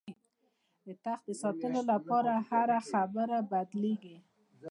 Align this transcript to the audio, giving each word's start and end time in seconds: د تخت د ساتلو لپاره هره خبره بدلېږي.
د 0.85 0.87
تخت 1.03 1.23
د 1.27 1.31
ساتلو 1.41 1.81
لپاره 1.91 2.33
هره 2.49 2.79
خبره 2.89 3.37
بدلېږي. 3.51 4.17